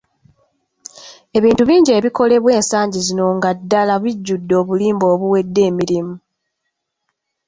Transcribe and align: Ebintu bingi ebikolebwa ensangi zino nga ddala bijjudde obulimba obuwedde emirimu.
Ebintu 1.37 1.61
bingi 1.69 1.91
ebikolebwa 1.97 2.51
ensangi 2.59 2.99
zino 3.07 3.25
nga 3.37 3.51
ddala 3.59 3.93
bijjudde 4.03 4.53
obulimba 4.61 5.05
obuwedde 5.13 5.61
emirimu. 5.69 6.15